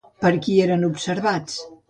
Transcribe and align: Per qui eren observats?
Per 0.25 0.29
qui 0.45 0.55
eren 0.63 0.87
observats? 0.89 1.61